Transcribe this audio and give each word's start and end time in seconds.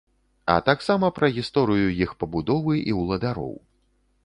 А 0.53 0.53
таксама 0.69 1.09
пра 1.17 1.29
гісторыю 1.35 1.93
іх 2.07 2.15
пабудовы 2.23 2.73
і 2.89 2.99
уладароў. 3.03 3.55